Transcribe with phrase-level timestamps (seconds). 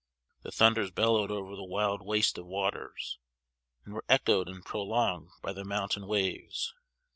[0.41, 3.19] The thunders bellowed over the wild waste of waters,
[3.85, 6.73] and were echoed and prolonged by the mountain waves.